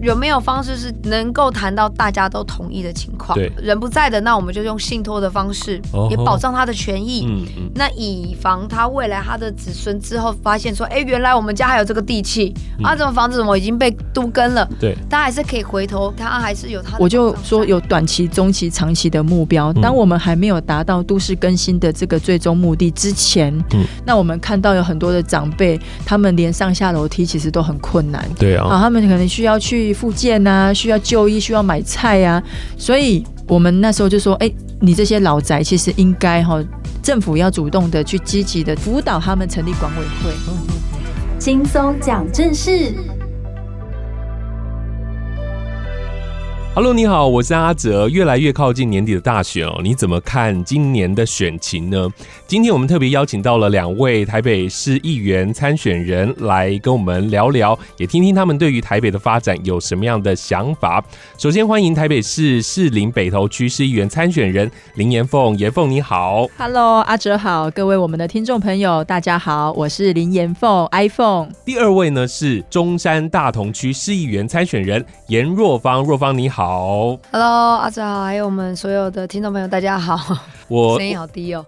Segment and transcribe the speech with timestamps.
[0.00, 3.36] 有没有方式是能够谈到大家都同意的情况？
[3.36, 7.26] 对，人不在的，那我们就用信托的方式，也保障他的权益。
[7.26, 7.70] 嗯嗯。
[7.74, 14.68] 那以防他未来他的子孙之后发现说，哎，原来我们家还有这个地契，啊，这种房子怎么已经被都跟了？
[14.80, 16.96] 对，他还是可以回头，他还是有他。
[16.98, 19.72] 我就说有短期、中期、长期的目标。
[19.74, 28.24] 当我们还没有达到都市更新的这个最终目的之前，嗯，那我们看到有很多的长辈，他们连上下楼梯其实都很困难。
[28.38, 32.42] 对啊，啊，他们可能需要去复健啊，需要就医，需要买菜啊，
[32.76, 34.50] 所以我们那时候就说，哎、
[34.80, 36.62] 你这些老宅其实应该哈，
[37.02, 40.32] 政府要主动的去积极的辅导他们成立管委会，
[41.38, 42.94] 轻松讲正事。
[46.78, 48.08] Hello，你好，我是阿哲。
[48.08, 52.08] 越来越靠近年底的大选哦，你怎么看今年的选情呢？
[52.46, 61.04] 今天我们特别邀请到了两位台北市议员参选人来跟我们聊聊，也听听他们对于台北的发展有什么样的想法。
[61.36, 66.46] 首先欢迎台北市士林北投区市议员参选人林延凤，延凤你好。
[66.56, 71.48] Hello，阿哲好，各位我们的听众朋友大家好，我是林延凤，iPhone。
[71.64, 76.67] 第二位呢是中山大同区市议员参选人严若芳，若芳你好。
[76.68, 80.36] 好，Hello，阿哲好，还有我们所有的听众朋友，大家好。
[80.68, 81.64] 我 声音好低哦，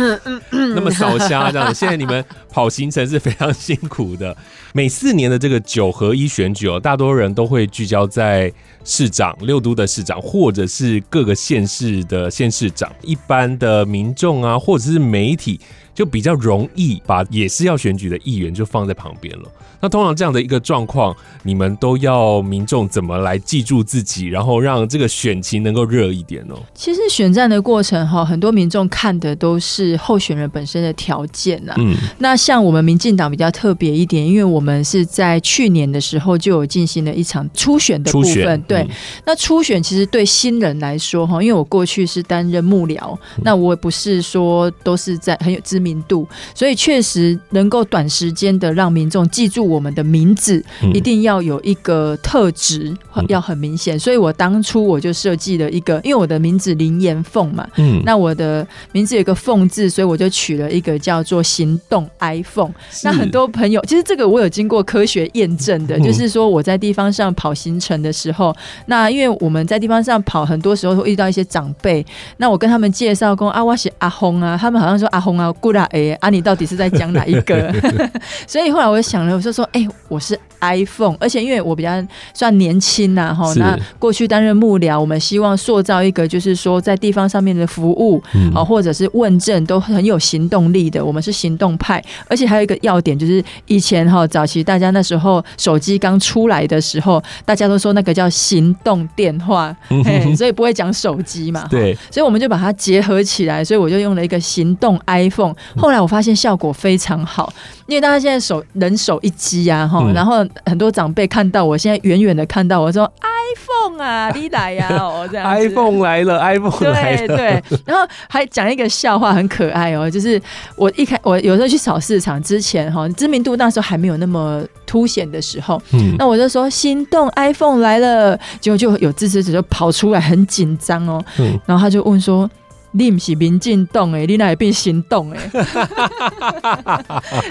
[0.52, 1.74] 那么少瞎这样。
[1.74, 4.36] 现在你们跑行程是非常辛苦的。
[4.74, 8.52] 每四年的这个九合一选举哦，大多人都会聚焦在
[8.84, 12.92] 市长、六都的市长，或者是各个县市的县市长。
[13.00, 15.58] 一般的民众啊，或者是媒体，
[15.94, 19.44] 就比较容易把也是要选举的议员就放在旁边了。
[19.80, 26.54] 那通常这样的一个状况，你们都要民众怎么来记住自己，然后让这个选情能够热一点呢？
[26.74, 31.74] 其实选战的过程哈，很多民众看的都是候选人本身的条件呐。
[31.76, 38.62] 嗯，那像我们民进党比较特别一点，因为我们是在去年的时候就有进行了一场初选的部分。
[38.62, 38.88] 对，嗯、
[39.26, 50.64] 那初选其实对新人来说哈，因为我过去是担任幕僚，嗯、那我也不是说都是在很有知名度，所以确实能够短时间的让民众记住我们的名字，
[50.94, 52.96] 一定要有一个特质
[53.28, 53.98] 要很明显。
[53.98, 62.72] 所以我当初我就设计了一个，因为我的名字林岩凤嘛，嗯，那我的名字有一个凤字，所以我就取了一个叫做行动 iPhone。
[63.02, 68.54] 那很多朋友，其实这个我有经过科学验证的，就是说我在地方上跑行程的时候，
[68.86, 72.04] 那因为我们在地方上跑，很多时候会遇到一些长辈，
[72.38, 77.70] 那我跟他们介绍说啊，我是阿红啊，他们好像说阿红啊，姑啦哎，啊你到底是在讲哪一个？
[78.48, 81.90] 所以后来我就想了，我就说，哎、欸，我是 iPhone，而且因为我比较
[82.32, 88.22] 算年轻呐，哈，那过去担任幕僚，我们希望塑造一个就是说在地方上面的服务。
[88.54, 99.74] 啊，或者是问政都很有行动力的，我们是行动派，而且还有一个要点就是，以前哈早期大家那时候手机刚出来的时候，大家都说那个叫行动电话，
[100.36, 107.52] 所以不会讲手机嘛，对，所以我们就把它结合起来，所以我就用了一个行动 iPhone，后来我发现效果非常好。
[107.86, 120.40] 因为大家现在手人手一机啊，哈、嗯，然后很多长辈看到我现在远远的看到我说 iPhone 啊， 你来呀、啊，哦这样 iPhone 来了，iPhone 来了，对对，然后还讲一个笑话，很可爱哦，就是
[120.76, 132.50] 我一开我有时候去扫市场之前哈，知名度那时候还没有那么凸显的时候，嗯，那我就说心动 iPhone 来了，结果就有支持者就跑出来很紧张哦，嗯，然后他就问说。
[132.96, 135.50] 你不是民进党诶，你哪会变行动诶？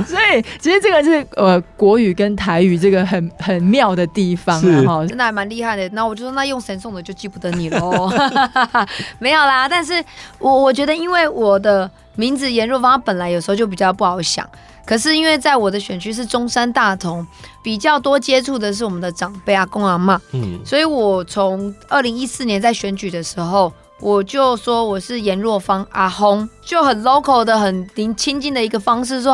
[0.08, 5.88] 所以其实这个是呃国语跟台语这个很很妙的地方哈，真的还蛮厉害的。
[5.90, 8.10] 那我就说那用神送的就记不得你喽，
[9.20, 9.68] 没有啦。
[9.68, 10.02] 但是
[10.40, 14.48] 我我觉得因为我的名字颜若芳，本来有时候就比较不好想。
[14.86, 17.26] 可是因为在我的选区是中山大同，
[17.62, 23.72] 比较多接触的是我们的长辈阿公阿妈，嗯，所以我从二零一四年在选举的时候。
[24.04, 27.88] 我就说我是颜若芳阿轰，就很 local 的、很
[28.18, 29.32] 亲近的一个方式说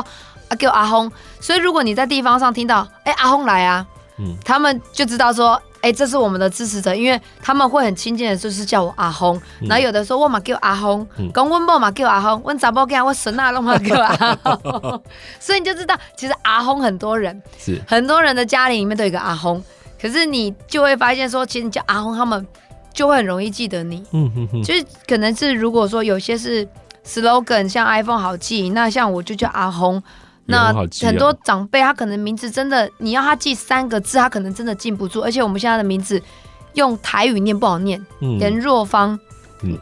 [0.47, 1.11] 啊，叫阿轰。
[1.39, 3.83] 所以如果你在地方上听到，哎、欸，阿轰来啊，
[4.19, 9.35] 嗯，他们就知道说，哎、欸，这是我们的支持者，因为他们会很亲近的，就是叫我阿轰。
[9.59, 15.03] 嗯、然后有的时候我嘛叫阿红，讲温某嘛叫阿轰，温查某囝我神啊拢嘛叫阿红。
[15.41, 19.63] 所以你就知道，其实阿轰很多人是很多人的家里里面都有一个阿轰，
[19.99, 22.45] 可是你就会发现说，其实你叫阿轰他们。
[22.93, 26.67] 就会很容易记得你，嗯哼哼，就是可能是如果说有些是
[27.05, 30.01] slogan，像 iPhone 好记，那像我就叫阿红，
[30.45, 36.21] 那很多长辈他可能名字真的你要他记三个字，他可能真的记不住，而且我们现在的名字
[36.73, 39.17] 用台语念不好念，颜、嗯、若芳，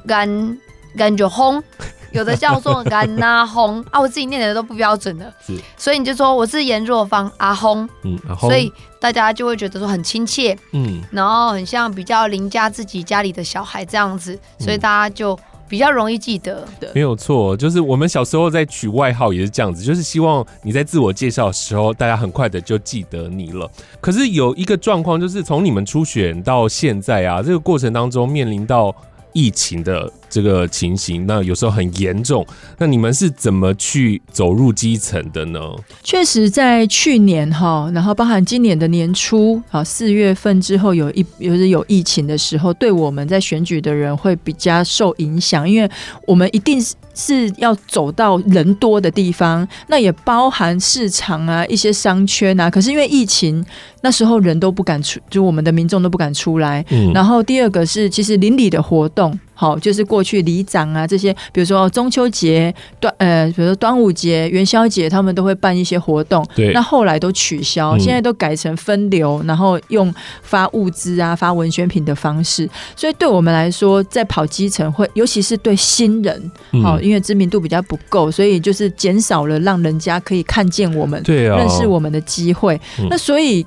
[0.08, 0.58] 甘
[0.98, 1.64] 甘就红，
[2.12, 15.38] 有的叫做甘拿红啊，我自己念的都不标准的，是，所以你就说我是颜若芳阿红，嗯，所以大家就会觉得说很亲切，嗯，然后很像比较邻家自己家里的小孩这样子，所以大家就。
[15.70, 16.66] 比较容易记得。
[16.80, 23.70] 的，没有错，就是我们小时候在取外号也是这样子，就是希望你在自我介绍的时候，大家很快的就记得你了。
[24.00, 28.96] 可是有一个状况，就是从你们初选到现在啊，这个过程当中面临到。
[29.34, 32.46] 疫情的这个情形，那有时候很严重。
[32.78, 35.60] 那你们是怎么去走入基层的呢？
[36.04, 45.90] 确实，在去年哈，然后包含今年的年初，啊四月份之后有一就是有疫情的时候，对我们在选举的人会比较受影响，因为
[46.26, 46.96] 我们一定是。
[47.20, 52.70] 是要走到人多的地方，那也包含市场啊，一些商圈啊。
[52.70, 53.66] 可是因为疫情，
[54.02, 56.86] 那时候人都不敢出，就我们的民众都不敢出来。
[56.92, 57.12] 嗯。
[57.14, 59.36] 然后第二个是，其实邻里的活动。
[59.60, 66.48] 好，就是过去里长啊这些，比如说中秋节、端呃，比如说端午节、元宵节，他们都会办一些活动。
[66.56, 66.72] 对。
[66.74, 70.14] 那后来都取消，现在都改成分流，然后用
[70.44, 72.70] 发物资啊、发文宣品的方式。
[72.96, 76.52] 所以对我们来说，在跑基层会，尤其是对新人，
[76.84, 82.80] 好，因为知名度比较不够，所以就是减少了让人家可以看见我们、对啊，认识我们的机会。
[83.10, 83.66] 那所以。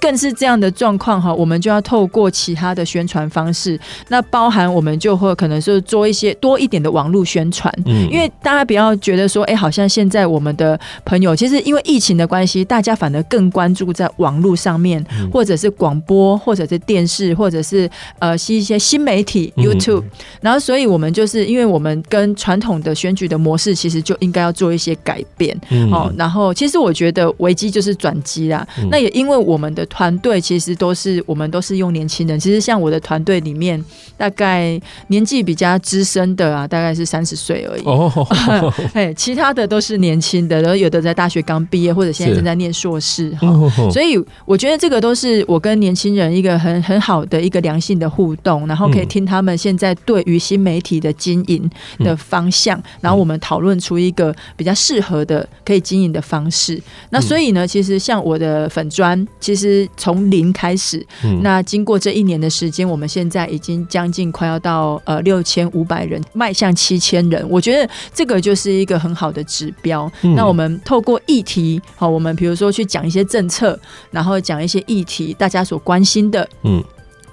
[0.00, 3.78] 更是这样的状况哈，我们就要透过其他的宣传方式，
[4.08, 15.02] 那包含我们就会可能是做一些多一点的网络宣传，嗯，因为大家不要觉得说，哎，好像现在我们的朋友其实因为疫情的关系，大家反而更关注在网络上面，
[15.32, 17.88] 或者是广播，或者是电视，或者是
[18.18, 20.04] 呃是一些新媒体 YouTube，
[20.42, 25.90] 然后所以我们就是因为我们跟传统的选举的模式，其实就应该要做一些改变，嗯。
[25.90, 29.85] 哦，然后其实我觉得危机就是转机啦，那也因为我们的。
[29.86, 33.82] 团队其实都是我们都是用年轻人，其实像我的团队里面，
[34.16, 37.82] 大概年纪比较资深的啊，大概是三十岁而已。
[37.84, 38.12] 哦，
[38.94, 43.46] 哎，其他的都是年轻的，然后有的在大学刚毕业，或者现在正在念硕士哈。
[43.90, 51.68] 所以我觉得这个都是我跟年轻人一个很很好的一个良性的互动，然后可以听他们现在对于新媒体的经营
[51.98, 56.80] 的方向，然后我们讨论出一个比较适合的可以经营的方式。
[57.10, 59.75] 那所以呢，其实像我的粉砖，其实。
[59.96, 61.04] 从零开始，
[61.42, 67.44] 那经过这一年的时间，我们现在已经将近快要到呃六千五百人，迈向七千人。
[67.50, 70.10] 我觉得这个就是一个很好的指标。
[70.36, 73.78] 那我们透过议题，好，我们比如说去讲一些政策，
[74.10, 76.82] 然后讲一些议题，大家所关心的，嗯。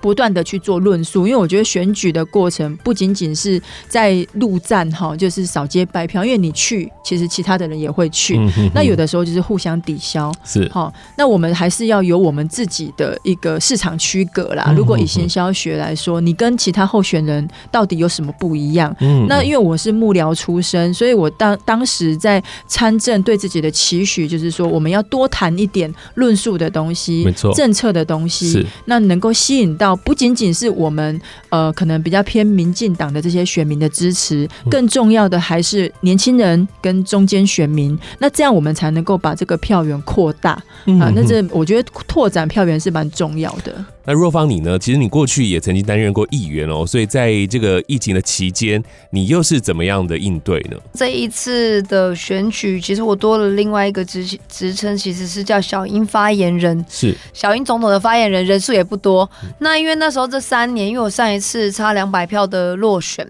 [0.04, 10.92] 不断的去做论述，因为我觉得选举的过程不仅仅是在陆战哈，就是扫街拜票，因为你去，其实其他的人也会去，嗯、哼哼，那有的时候就是互相抵消，是哈。
[11.18, 14.74] 那我们还是要有我们自己的一个市场区隔啦。
[14.76, 18.94] 如果以行销学来说，你跟其他候选人到底有什么不一样？
[19.00, 29.93] 嗯，那因为我是幕僚出身，所以我当当时在参政，对自己的期许就是说，我们要多谈一点论述的东西，没错，政策的东西，那能够吸引到。
[29.96, 31.20] 不仅仅是我们
[31.50, 37.98] 呃，可能比较偏民进党的这些选民的支持，更重要的还是年轻人跟中间选民。
[38.20, 41.12] 那这样我们才能够把这个票源扩大啊。
[41.16, 43.86] 那这我觉得拓展票源是蛮重要的。
[44.06, 44.78] 那若芳你呢？
[44.78, 50.76] 其实你过去也曾经担任过议员哦，所以在这个疫情的期间，你又是怎么样的应对呢？
[50.94, 56.86] 这一次的选举，其实我多了另外一个职职称，其实是叫小英发言人。
[56.90, 59.30] 是小英总统的发言人，人数也不多。
[59.60, 63.30] 那因为那时候这三年，因为我上一次差两百票的落选，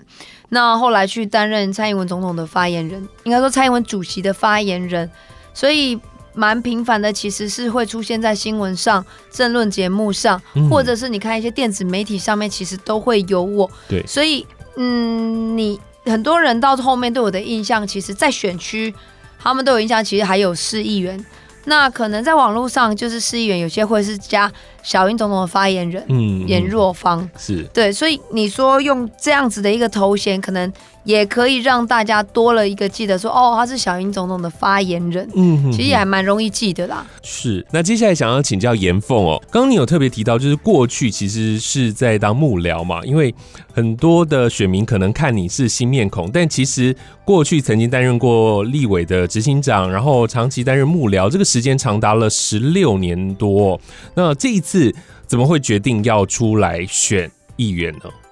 [0.50, 5.10] 那后来去担任蔡英文总统的发言人，应该说蔡英文主席的发言人，
[5.54, 6.00] 所以。
[6.36, 13.70] 蛮频繁的，其实是会出现在新闻上、政论节目上，或者是你看一些电子媒体上面，其实都会有我。
[13.88, 14.44] 对，所以
[14.76, 18.92] 嗯，你很多人到后面对我的印象，其实，在选区
[19.38, 21.24] 他们都有印象，其实还有市议员。
[21.66, 24.52] 那可能在网络上，就是市议员有些会是加
[24.84, 30.72] 小英总统的发言人，嗯，颜若芳是对，所以你说用这样子的一个头衔，可能。
[31.06, 37.06] 也可以让大家多了一个记得说哦，他是小英总统的发言人，嗯哼哼，其实也还蛮容易记得啦。
[37.22, 43.36] 是，那接下来想要请教颜凤哦，刚刚你有特别提到，就是过去其实是在当幕僚嘛，因为
[43.74, 53.78] 很多的选民可能看你是新面孔，但其实过去曾经担任过立委的执行长，然后长期担任幕僚，这个时间长达了十六年多。
[54.16, 54.92] 那这一次四
[55.28, 58.23] 怎么会决定要出来选议员呢？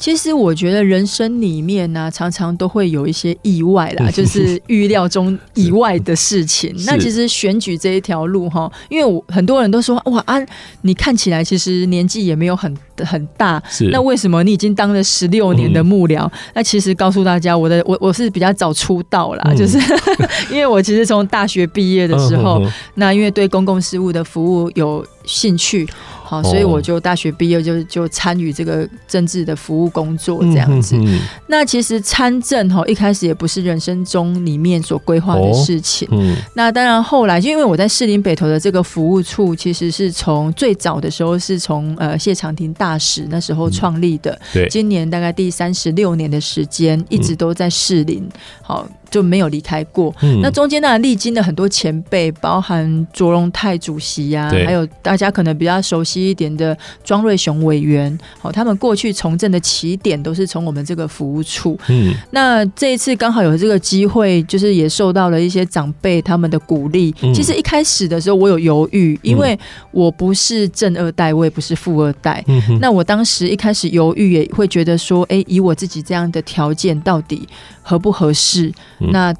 [0.00, 6.74] 其实我觉得人生里面呢、啊，常常都会有一些意外啦， 就是预料中以外的事情。
[6.86, 10.40] 那其实选举这一条路哈，因为我很多人都说哇啊，
[10.80, 16.26] 你看起来其实年纪也没有很很大，那为什么你已经当了十六年的幕僚？
[16.26, 19.78] 嗯、那其实告诉大家，我的我我是比较早出道啦，嗯、就是
[20.50, 25.86] 因为我其实从大学毕业的时候，嗯、那因为对公共事务的服务有兴趣。
[26.30, 30.94] 好，所以我就大学毕业就就参与这个政治的服务工作这样子。
[30.96, 31.18] 嗯、
[31.48, 36.06] 那其实参政哈，一开始也不是人生中里面所规划的事情。
[36.12, 44.30] 哦嗯、那当然后来就因为我在士林北投的这个服务处，其实是从最早的时候是从呃谢长廷大使那时候创立的。
[44.30, 48.24] 嗯、对，今年大概第三十六年的时间，一直都在士林。
[48.62, 48.88] 好。
[49.10, 50.14] 就没有离开过。
[50.22, 58.16] 嗯、那中间呢，历经了很多前辈，包含卓荣泰主席呀、啊，还有大家可能比较熟悉一点的庄瑞雄委员。
[58.38, 61.78] 好，他们过去从政的起点都是从我们这个服务处。
[61.88, 67.14] 嗯，那这一次刚好有这个机会，就是也受到了一些长辈他们的鼓励。
[67.22, 69.58] 嗯、其实一开始的时候我有犹豫，因为
[69.90, 72.44] 我不是正二代，我也不是富二代。
[72.46, 77.48] 嗯、那我当时一开始犹豫，也会觉得说，哎，以我自己这样的条件，到底
[77.82, 78.72] 合不合适？
[79.00, 79.34] 嗯、那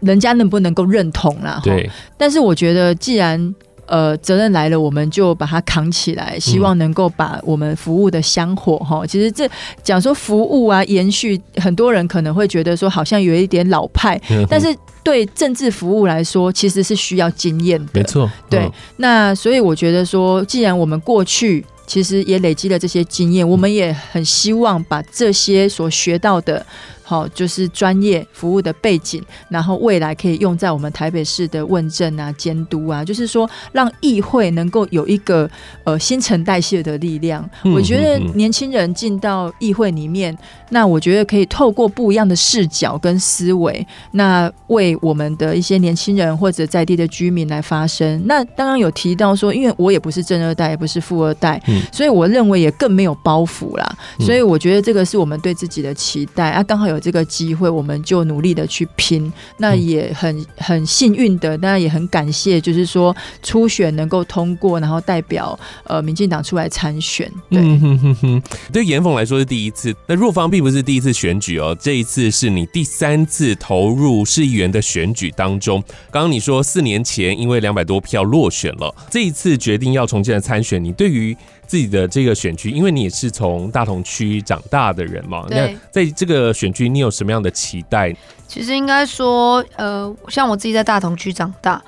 [0.00, 1.60] 人家能不能够认同啦？
[1.62, 1.88] 对。
[2.16, 3.54] 但是我觉得，既然
[3.86, 9.00] 呃责任来了，我们就把它扛起来，希望能够把我们服务的香火哈。
[9.04, 9.48] 嗯、其实这
[9.82, 14.74] 讲说服务啊，延续，很多人可能会觉得说好像有一点老派，嗯、但是
[15.04, 17.92] 对政治服务来说，其实是需要经验的。
[17.94, 18.28] 没错。
[18.50, 18.60] 对。
[18.60, 26.66] 嗯、那所以我觉得说，既然我们过去其实也累积了这些经验，嗯、我们也很希望把这些所学到的。
[27.12, 35.46] 好，就是专业服务的背景，然后未来可以用在我们台北市的问政啊、监督啊，就是说让议会能够有一个
[35.84, 37.46] 呃新陈代谢的力量。
[37.64, 40.34] 嗯、我觉得年轻人进到议会里面，
[40.70, 48.22] 那我觉得可以透过不一样的视角跟思维，那为我们的一些年轻人或者在地的居民来发声。
[48.24, 53.98] 那当然有提到说，因为我也不是正二代，也不是富二代，嗯、所以我认为也更没有包袱啦。
[54.18, 57.01] 所以我觉得这个是我们对自己的期待啊，刚好有。
[57.02, 59.30] 这个机会，我们就努力的去拼。
[59.58, 67.30] 那也很很幸运的，当然也很感谢，就是说初选能够通过，然后代表呃民进党出来参选。
[67.50, 68.42] 对，嗯、哼哼哼
[68.72, 69.94] 对严凤来说是第一次。
[70.06, 75.82] 那若芳并不是第一次选举哦，这一次是你第三次投入市议员的选举当中。
[76.10, 81.36] 刚刚你说四年前因为两百多票落选了，这一次决定要重新的参选，你对于
[81.72, 88.14] 自己的这个选区，因为你也是从大同区长大的人嘛，那在这个选区，你有什么样的期待？
[88.46, 91.82] 其实应该说，呃，像我自己在大同区长大，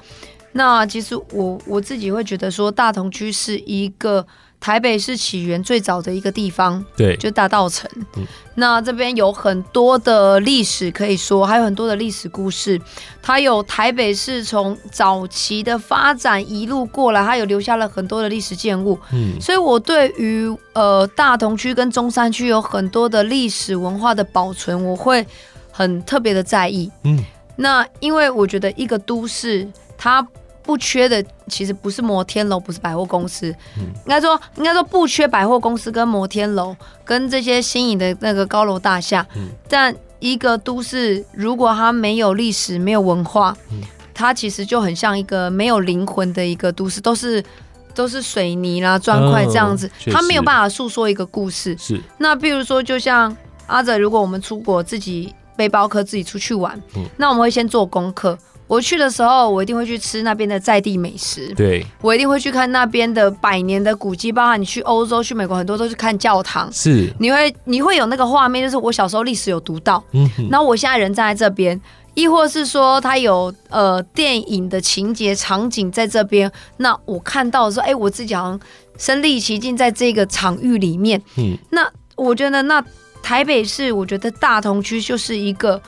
[0.52, 4.26] 那其实我我自己会觉得说，大同区是一个。
[4.64, 7.86] 台北是起源最早的一个地方，对，就大道城。
[8.16, 12.80] 嗯、那这边有很多的历史可以说，还有很多的历史故事。
[13.20, 18.98] 它有台北市从早期的发展一路过来，它有留下了很多的历史建物。
[19.12, 25.26] 嗯，所以我对于呃大同区跟中山区有很多的历史文化的保存，我会
[25.70, 26.90] 很特别的在意。
[27.02, 27.22] 嗯，
[27.56, 29.68] 那因为我觉得一个都市
[29.98, 30.26] 它。
[30.64, 39.24] 不缺的其实不是摩天楼，不是百货公司，应该说应该说不缺百货公司跟摩天楼跟这些新颖的那个高楼大厦。
[39.68, 43.54] 但一个都市如果它没有历史、没有文化，
[44.14, 47.44] 它其实就很像一个没有灵魂的一个都市，都是
[47.94, 51.76] 都是水泥啦、砖块这样子，它没有办法诉说一个故事。
[51.78, 52.00] 是。
[52.16, 56.80] 那比如说，就像阿泽，如果我们出国自己背包客自己出去玩，
[57.18, 58.38] 那我们会先做功课。
[58.66, 61.52] 我去的时候，我一定会去吃那边的在地美食。
[61.54, 66.72] 对，我一定会去看那边的百年的古迹，包含你去欧洲、去美国，很多都是看教堂。
[66.72, 70.02] 是，你会你会有那个画面，就是我小时候历史有读到。
[70.12, 71.78] 嗯哼，然后我现在人站在这边，
[72.14, 78.60] 亦或是说他有呃电影的情节场景在这边，那我看到的时候，哎，我自己好像
[78.96, 81.20] 身历其境在这个场域里面。
[81.36, 82.82] 嗯，那我觉得那
[83.22, 85.80] 台北市，我觉得大同区就是一个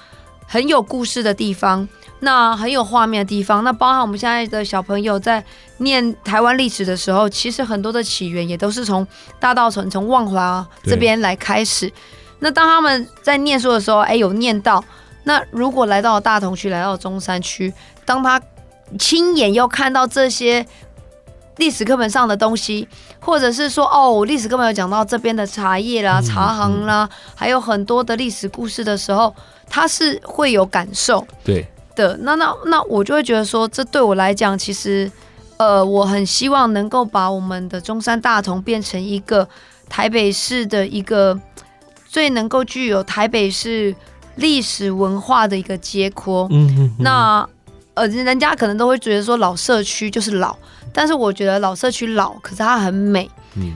[0.47, 1.89] 很有故事的地方。
[2.21, 5.45] 那很有画面的地方，那包含我们现在的小朋友在
[5.79, 9.07] 念台湾历史的时候，其实很多的起源也都是从
[9.39, 11.93] 大道城、从万华这边来开始。
[12.39, 14.83] 那当他们在念书的时候，哎，有念到。
[15.25, 17.73] 那如果来到大同区，来到中山区，
[18.05, 18.41] 当他
[18.99, 20.65] 亲眼又看到这些
[21.57, 22.89] 历史课本上的东西，
[23.21, 29.35] 或者是说，哦，历史课本有讲到这边的茶叶啦、茶行啦，还有很多的历史故事的时候，
[29.69, 31.27] 他是会有感受。
[31.45, 31.67] 对。
[31.97, 35.11] 的那那那我就会觉得说，这对我来讲，其实，
[35.57, 39.49] 呃，我很希望能够把我们的中山大同变成一个
[39.89, 41.37] 台北市的一个
[42.07, 43.93] 最能够具有台北市
[44.37, 46.47] 历史文化的一个街廓。
[46.53, 47.49] 嗯嗯，那
[47.95, 50.55] 呃，人家可能都会觉得说老社区就是老，
[50.93, 53.29] 但是我觉得老社区老，可是它很美。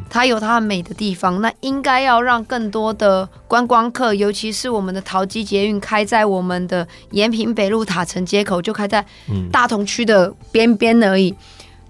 [0.08, 9.04] 它有它美的地方，那应该要让更多的观光客，尤其是我们的桃机捷运开在我们的延平北路塔城街口，就开在
[9.50, 11.34] 大同区的边边而已。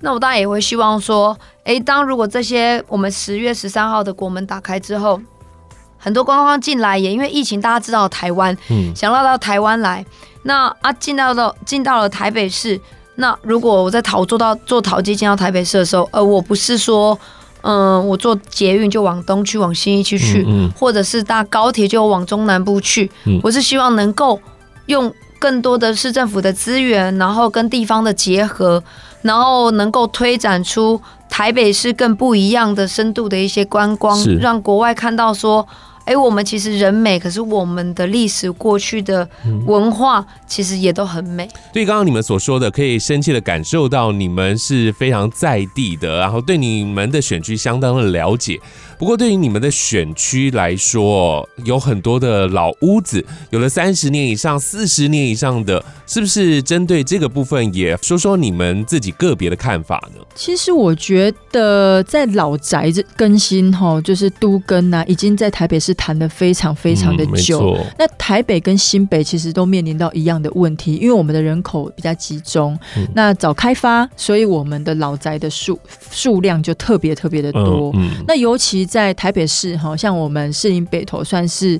[0.01, 5.21] 那我当然也会希望说，诶，当如果这些我们十月十三号的国门打开之后，
[5.99, 10.05] 很多观光进来，也因为疫情，大家知道台湾，嗯想要到台湾来，
[10.45, 12.81] 那啊进到了进到了台北市，
[13.17, 17.19] 那如果我在桃做到做桃机进到台北市的时候，呃，我不是说。
[17.63, 23.11] 嗯，我坐捷运就往东区、往新一区去，嗯嗯，或者是搭高铁就往中南部去。
[23.25, 24.41] 嗯，我是希望能够
[24.87, 28.83] 用更多的市政府的资源，然后跟地方的结合，
[29.23, 35.67] 然后能够推展出台北市更不一样的深度的一些观光，让国外看到说。
[36.11, 39.29] 哎，我们其实人美，可是我们的历史过去的
[39.65, 41.49] 文化其实也都很美。
[41.73, 48.59] 对，刚刚你们所说的，可以深切的感受到你们是非常在地的，然后对你们的选区相当的了解。
[48.99, 60.21] 不过，对于你们的选区来说，有很多的老屋子，有了三十年以上、四十年以上的，是不是针对这个部分，也说说你们自己个别的看法呢？
[60.35, 65.95] 其实我觉得，在老宅这更新哈，就是都更啊，已经在台北市。
[66.01, 75.79] 谈的非常非常的久，嗯，那台北跟新北其实都面临到一样的问题，因为我们的人口比较集中，嗯、那早开发，所以我们的老宅的数
[76.11, 77.95] 数量就特别特别的多。
[78.27, 81.79] 那尤其在台北市，哈，像我们士林北投算是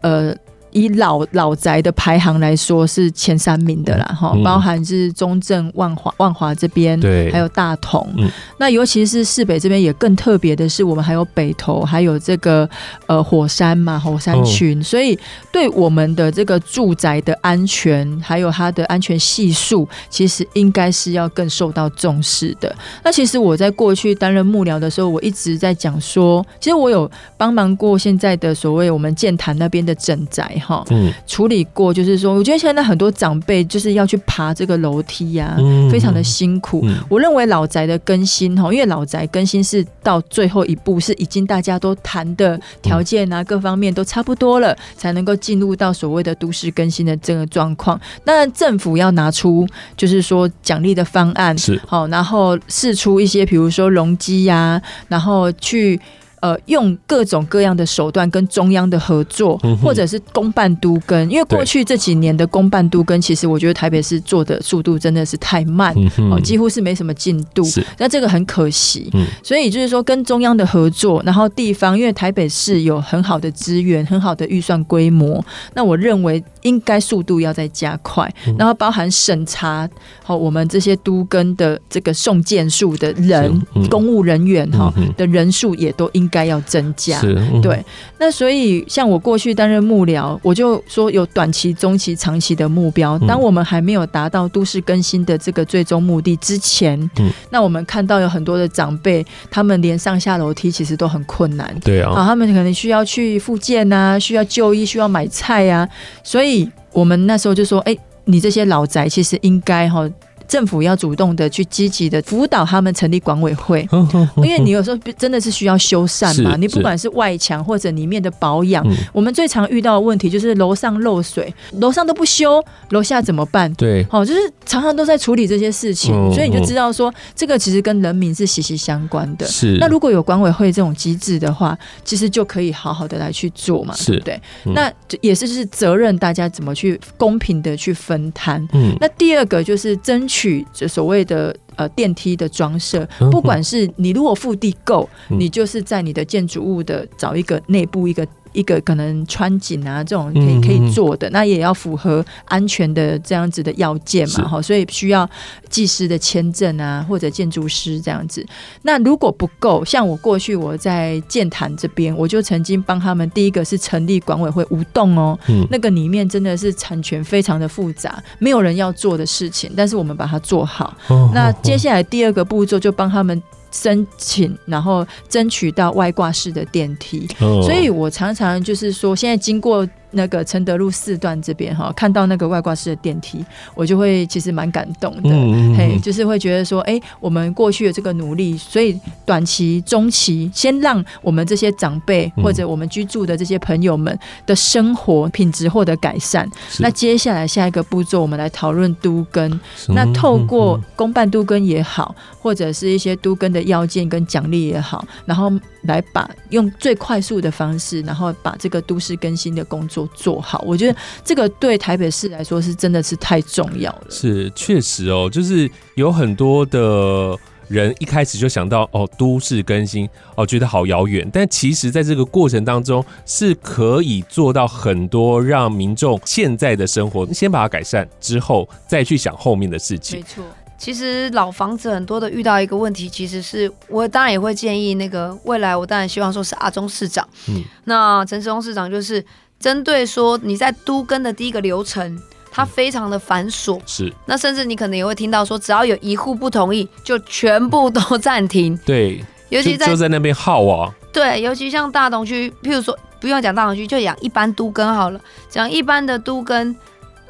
[0.00, 0.32] 呃。
[0.76, 8.06] 以老老宅的排行来说，是前三名的啦，哈、嗯，包含是中正、万华、万华这边，对，还有大同。
[8.18, 8.28] 嗯、
[8.58, 12.68] 那尤其是市北这边也更特别的是，我们还有北投，还有这个
[13.06, 15.18] 呃火山嘛，火山群，哦、所以
[15.50, 22.76] 对我们的这个住宅的安全，还有它的安全系数，其实应该是要更受到重视的。
[23.02, 30.54] 那其实我在过去担任幕僚的时候，我一直在讲说，其实我有帮忙过现在的所谓我们建潭那边的整宅。
[30.66, 36.80] 哈，嗯，处理过，就是说，我觉得现在很多长辈就是要去爬这个楼梯呀、啊，嗯、非常的辛苦。
[36.84, 48.00] 嗯、我认为老宅的更新，哈，因为老宅更新是到最后一步，是已经大家都谈的条件啊，各方面都差不多了，才能够进入到所谓的都市更新的这个状况。
[48.24, 49.64] 当然，政府要拿出
[49.96, 56.00] 就是说奖励的方案，是好，然后试出一些，比如说容积呀，然后去。
[56.46, 65.92] 呃，用各种各样的手段跟中央的合作，嗯、或者是公办都跟，因为过去这几年的公办都跟，其实我觉得台北市做的速度真的是太慢，
[66.30, 67.64] 哦、几乎是没什么进度。
[67.98, 69.10] 那这个很可惜。
[69.14, 79.88] 嗯、所以就是说，跟中央的合作，然后地方，因为台北市有很好的资源、很好的预算规模，那我认为应该速度要再加快，嗯、然后包含审查
[80.22, 86.26] 好我们这些都跟的这个送件数的人、嗯、公务人员哈的人数也都应。
[86.26, 87.82] 应该要增加，嗯、对。
[88.18, 93.18] 那所以，像我过去担任幕僚，我就说有短期、中期、长期的目标。
[93.20, 101.74] 当我们还没有达到都市更新的这个最终目的之前，嗯、那我们看到有很多的长辈，他们连上下楼梯其实都很困难。
[101.82, 105.88] 对啊，他们可能需要去复健啊，需要就医，需要买菜啊。
[106.22, 110.06] 所以我们那时候就说：“哎、欸，你这些老宅其实应该哈。”
[110.48, 113.86] 政府要主动的去积极的辅导他们成立管委会，
[114.36, 123.72] 因为你有时候真的是需要修缮嘛，你不管是外墙或者里面的保养，我们最常遇到的问题就是楼上漏水，楼上都不修，楼下怎么办？
[123.74, 129.46] 对，好，就是常常都在处理这些事情，所以你就知道说，这个其实跟人民是息息相关的。
[129.46, 134.40] 是，那如果有管委会这种机制的话，其实就可以好好的来去做嘛，对不对？
[134.74, 138.64] 那也是就是责任大家怎么去公平的去分摊。
[138.72, 140.35] 嗯，那第二个就是争取。
[140.36, 148.26] 去这所谓的呃电梯的装设，不管是你如果腹地够，你就是在你的建筑物的找一个内部一个。
[148.56, 155.28] 一个可能穿紧啊，这种可以可以做的，嗯、那也要符合安全的这样子的要件嘛，哈，所以需要
[155.68, 158.44] 技师的签证啊，或者建筑师这样子。
[158.82, 170.96] 那如果不够，像我过去我在建坛这边，我就曾经帮他们第一个是成立管委会无动哦，嗯、那个里面真的是产权非常的复杂，没有人要做的事情，但是我们把它做好。
[171.08, 173.42] 哦、那接下来第二个步骤就帮他们。
[173.76, 196.48] 申请，然后争取到外挂式的电梯，哦、所以我常常就是说，现在经过那个承德路四段这边哈，看到那个外挂式的电梯，我就会其实蛮感动的，嗯嗯嘿，就是会觉得说，哎、欸，我们过去的这个努力，所以短期、中期，先让我们这些长辈或者我们居住的这些朋友们的生活品质获得改善。
[196.78, 199.60] 那接下来下一个步骤，我们来讨论都根。
[199.88, 210.62] 那透过公办都根也好，或者是一些都根的要件跟奖励也好，然后来把用最快速的方式，然后把这个都市更新的工作做做好。
[210.66, 214.02] 我觉得这个对台北市来说是真的是太重要了。
[214.10, 217.34] 是，确实哦，就是有很多的
[217.68, 221.26] 人一开始就想到哦，都市更新哦，觉得好遥远。
[221.32, 230.18] 但其实在这个过程当中，是可以做到很多，让民众现在的生活先把它改善之后，再去想后面的事情。
[230.18, 230.44] 没错。
[230.78, 239.24] 其实老房子很多的遇到一个问题，其实是我当然也会建议那个未来，我当然希望说是阿中市长，嗯，那陈时中市长就是
[239.66, 242.16] 针对说你在都更的第一个流程，
[242.52, 256.76] 它非常的繁琐，是，那甚至你可能也会听到说，只要有一户不同意，就全部都暂停，对，尤其在就在那边耗啊，对，尤其像大同区，譬如说不用讲大同区，就讲一般都更好了，讲一般的都更，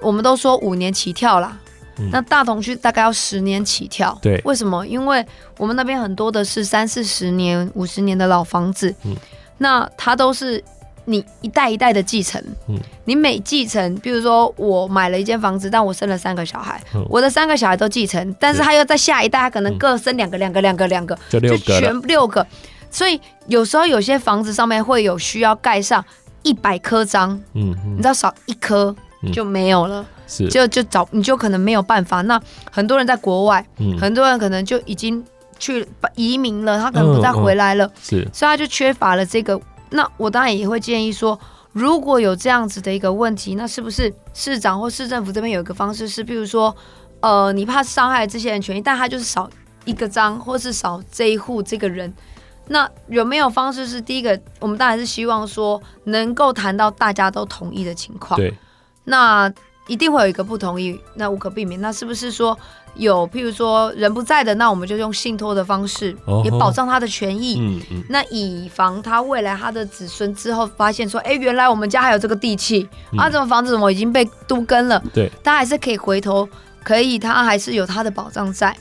[0.02, 1.56] 我们都说五年起跳啦。
[2.12, 4.86] 那大同区大概要十年起跳，对，为什么？
[4.86, 5.24] 因为
[5.56, 9.16] 我们那边很多的是三四十年、五十年的老房子，嗯，
[9.56, 10.62] 那它都是
[11.06, 22.46] 你一代一代的继承，嗯，你每继承，比如说我买了一间房子，但我生了三个小孩，嗯，我的三个小孩都继承，但是他又在下一代，他可能各生两个、两个、两个、两个，就六个，全六个，
[22.90, 26.04] 所以有时候有些房子上面会有需要盖上
[26.42, 28.94] 一百颗章，嗯，你知道少一颗
[29.32, 30.04] 就没有了。
[30.28, 32.20] 是，就就找你就可能没有办法。
[32.22, 32.40] 那
[32.72, 35.24] 很多人在国外，嗯，很多人可能就已经
[35.56, 39.60] 去移民了，他可能不再回来了，是，所以他就缺乏了这个。
[39.90, 41.38] 那我当然也会建议说，
[41.72, 46.74] 如果有这样子的一个问题，那是不是市长或市政府这边有一个方式是，比如说，
[47.20, 49.48] 呃，你怕伤害这些人权益，但他就是少
[49.84, 52.12] 一个章，或是少这一户这个人，
[52.68, 54.40] 那有没有方式是第一个？
[54.60, 58.38] 我们当然是希望说能够谈到大家都同意的情况。
[58.38, 58.54] 对，
[59.04, 59.52] 那。
[59.88, 61.80] 一定会有一个不同意，那无可避免。
[61.80, 62.58] 那是不是说
[62.98, 67.58] 有，譬如说人不在的，那我们就用信托的方式，也保障他的权益。
[67.60, 68.04] 嗯嗯。
[68.08, 75.02] 那以防他未来他的子孙之后发现说，哎，原来我们家还有这个地契，啊，这种房子怎么已经被都跟了？
[75.12, 76.48] 对，他还是可以回头，
[76.82, 78.76] 可以，他还是有他的保障在。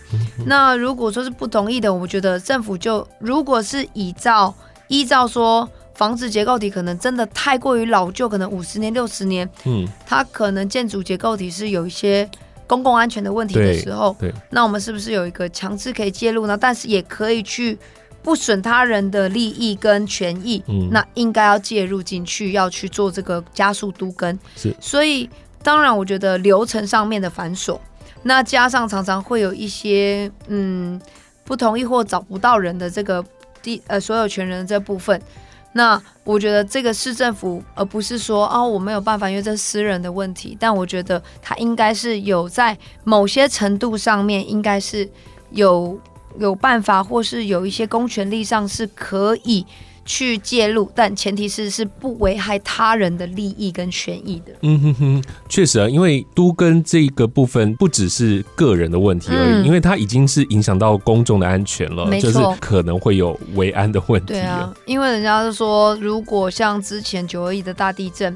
[0.46, 4.54] 那如果说是不同意的，我觉得政府就如果是依照
[4.88, 5.70] 依照说。
[5.96, 12.30] 房子结构体可能真的太过于老旧，可能五十年、六十年，嗯，它可能建筑结构体是有一些
[12.68, 16.58] 公共安全的问题的时候，对，对，那我们是不是有一个强制可以介入呢？
[16.58, 17.78] 但是也可以去
[18.24, 25.30] 不损他人的利益跟权益，嗯，那应该要介入进去，要去做这个加速都跟，是，所以
[25.62, 27.80] 当然我觉得流程上面的繁琐，
[28.24, 31.00] 那加上常常会有一些嗯
[31.44, 33.24] 不同意或找不到人的这个
[33.62, 35.22] 第呃所有权人的这部分。
[35.78, 40.56] 那我觉得这个市政府，而不是说、哦、我没有办法，因为这是私人的问题。
[40.58, 45.10] 但我觉得他应该是有在某些程度上面，应该是
[45.52, 46.00] 有
[46.40, 49.66] 有办法，或是有一些公权力上是可以。
[50.06, 54.54] 去介入，但前提是是不危害他人的利益跟权益的。
[54.62, 64.34] 嗯哼哼，确实啊，因为都跟这个部分不只是个人的问题而已，嗯、因为它已经是影响到公众的安全了，就是可能会有维安的问题。
[64.34, 68.32] 对啊，因为人家是说，如果像之前九二一的大地震，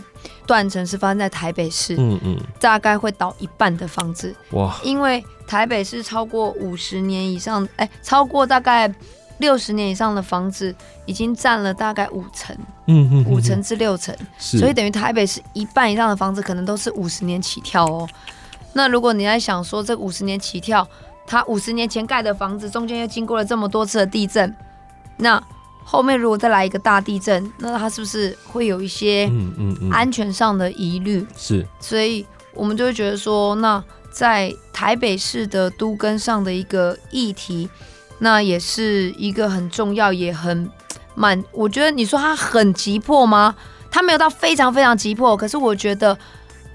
[0.47, 4.34] 断层是发生在台北市，嗯嗯，大概会倒一半的房子。
[4.53, 8.91] 哇，因为台北市超过五十年以上，哎、欸，超过大概。
[9.39, 10.73] 六十年以上的房子
[11.06, 12.56] 已经占了大概五成，
[12.88, 18.08] 嗯嗯，五成至六成，所以等于台北市一半以上的房子可能都是五十年起跳哦。
[18.73, 20.88] 那如果你在想说这五十年起跳，
[21.25, 24.54] 它五十年前盖的房子中间又经过了这么多次的地震，
[25.17, 25.41] 那
[25.84, 29.32] 后面如果再来一个大地震，那它是不是会有一些
[29.89, 31.25] 安全上的疑虑？
[31.36, 37.69] 是，所以我们就会觉得说，那在台北市的都跟上的一个议题。
[38.19, 40.69] 那也是一个很重要，也很
[41.15, 41.43] 蛮。
[41.51, 43.55] 我觉得你说他很急迫吗？
[43.91, 46.15] 他没有到非常非常急迫，可是我觉得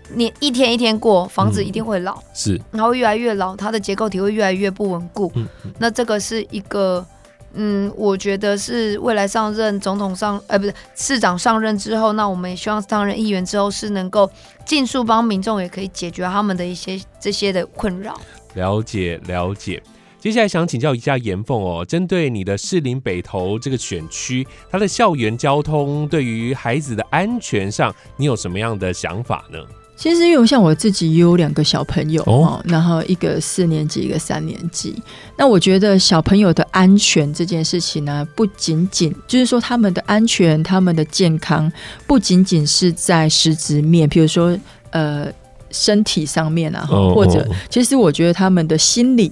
[0.08, 5.32] 你一天一天过，房子一定会老，嗯、是，然后越来越老，它的结构体会越来越不稳固。
[5.78, 7.06] 那这个是一个，
[7.52, 14.28] 嗯，我觉得是未来上任总统上，呃，不是市长上任之后，那我们也希望上任议员之后是能够
[14.66, 18.20] 尽速帮民众也可以解决他们的一些这些的困扰。
[18.54, 19.80] 了解了解。
[20.24, 29.58] 接下来想请教一下严凤哦，针对你的士林北投这个选区，它的校园交通对于孩子的安全上，你有什么样的想法呢？
[29.98, 34.94] 其实因为像我自己也有两个小朋友哦，然后一个四年级，一个三年级。
[35.36, 41.70] 那我觉得小朋友的安全这件事情呢，不仅仅就是说他们的安全、他们的健康，
[42.06, 44.58] 不仅仅是在实质面，比如说
[44.88, 45.30] 呃
[45.70, 49.30] 身体上面啊，或者其实我觉得他们的心理。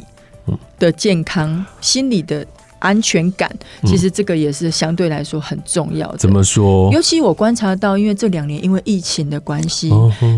[0.78, 2.46] 的健康、心理的
[2.78, 3.50] 安全感，
[3.84, 6.18] 其实这个也是相对来说很重要的。
[6.18, 6.92] 怎么说？
[6.92, 9.90] 尤其我观察到，因为这两年因为疫情的关系，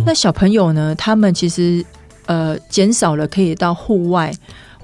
[0.04, 1.84] 那小朋友呢，他们其实
[2.26, 4.32] 呃减少了可以到户外。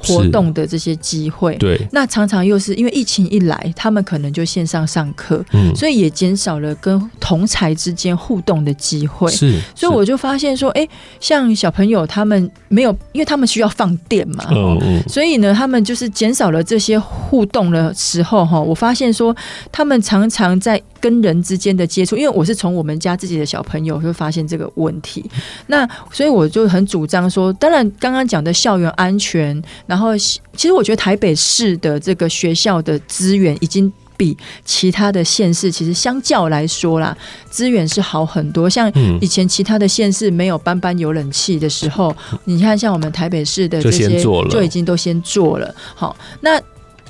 [0.02, 19.34] 活动的这些机会，对，那常常又是因为疫情一来，他们可能就线上上课，嗯，所以也减少了跟同才之间互动的机会，是，所以我就发现说，哎、欸，像小朋友他们没有，因为他们需要放电嘛，嗯嗯，所以呢，他们就是减少了这些互动的时候，哈，我发现说，
[19.70, 20.80] 他们常常在。
[21.00, 25.24] 跟人之间的接触，因为我是从我们家自己的小朋友就发现这个问题，
[25.66, 37.16] 那所以我就很主张说，当然刚刚讲的校园安全，然后其实我觉得台北市的这个学校的资源已经比其他的县市其实相较来说啦，
[37.50, 38.68] 资源是好很多。
[38.68, 45.74] 像以前其他的县市没有班班有冷气的时候，你看像我们台北市的这些就已经都先做了。
[45.94, 46.60] 好，那。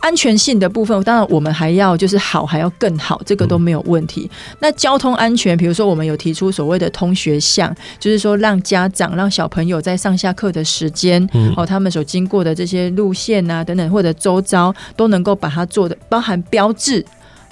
[0.00, 4.28] 安全性的部分，当然我们还要就是好，还要更好，这个都没有问题。
[4.32, 17.04] 嗯、那交通安全，比如说我们有提出所谓的通学巷，就是说让家长、让小朋友在上下课的时间，嗯、哦，他们所经过的这些路线啊等等，或者周遭都能够把它做的包含标志。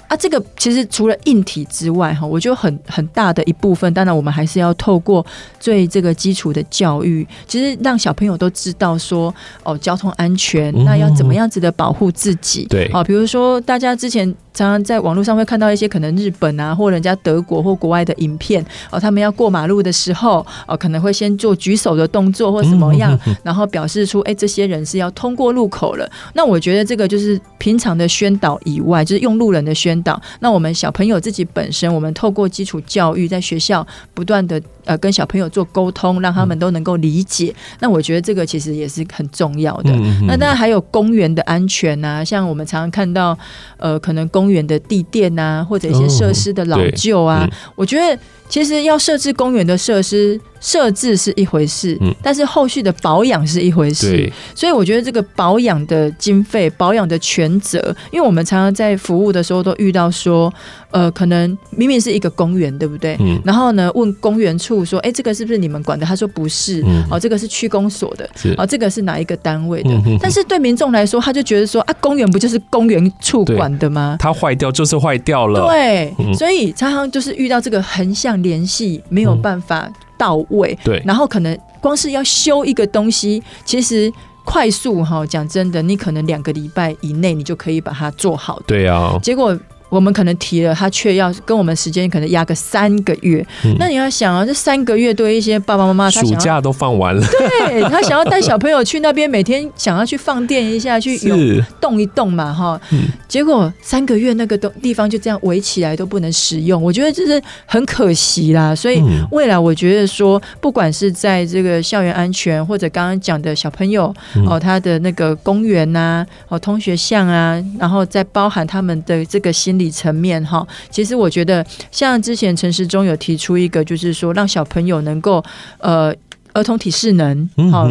[0.09, 5.25] 啊，这个其实除了硬体之外，哈，我觉得很很大的一部分，当然我们还是要透过
[5.59, 14.35] 最这个基础的教育，其实让小朋友都知道说，哦，交通安全，那要怎么样子的保护自己，对，啊，比如说大家之前。
[14.59, 26.09] 常常在网络上会看到一些可能日本啊，或人家德国或国外的影片哦，他们要过马路的时候哦，可能会先做举手的动作或什么样，然后表示出哎，这些人是要通过路口了。
[26.33, 30.21] 那我觉得这个就是平常的宣导以外，就是用路人的宣导。
[30.41, 37.53] 那我们小朋友自己本身，我们透过基础教育，在学校不断的呃跟小朋友做沟通，让他们都能够理解。
[37.79, 39.91] 那我觉得这个其实也是很重要的。
[40.25, 43.37] 那当然还有公园的安全啊，像我们常常看到
[43.77, 50.41] 呃，可能公园的地垫啊，或者一些设施的老旧啊，我觉得其实要设置公园的设施。
[50.59, 60.53] 设置是一回事，嗯，但是后续的保养是一回事，对，所以我觉得这个保养的经费、保养的权责，因为我们常常在服务的时候都遇到说，
[60.91, 63.15] 呃，可能明明是一个公园，对不对？
[63.19, 66.05] 嗯，然后呢，问公园处说，哎，这个是不是你们管的？
[66.05, 69.91] 他说不是，嗯，哦，这个是区公所的，是，哦，这个是哪一个单位的？
[70.05, 74.17] 嗯，但是对民众来说，他就觉得说，啊，公园不就是公园处管的吗？
[74.19, 79.89] 它坏掉就是坏掉了，对，嗯，所以常常就是遇到这个横向联系没有办法。
[80.19, 89.57] 到位，对，然后可能光是要修一个东西，其实快速哈，讲真的，你可能两个礼拜以内你就可以把它做好，对啊，结果。
[89.89, 93.45] 我们可能提了，他却要跟我们时间可能压个三个月。
[93.65, 97.25] 嗯、那你要想啊，这三个月对一些爸爸妈妈，他暑假都放完了，
[97.67, 101.35] 对他想要带小朋友去那边，每天想要去放电一下，去有
[101.81, 102.79] 动一动嘛，哈。
[102.91, 108.75] 嗯、结果三个月那个东地方就这样围起来都不能使用，我觉得这是很可惜啦。
[108.75, 114.13] 所以未来我觉得说，不管是在这个校园安全，或者刚刚讲的小朋友
[114.45, 119.78] 哦，他的那个公园呐、啊，哦，通学巷啊，然后再包含他们的这个心。
[119.79, 125.43] 理层面哈，其实我觉得像之前陈时中有提出一个，就是说让小朋友能够
[125.79, 126.13] 呃
[126.53, 127.89] 儿童体适能，好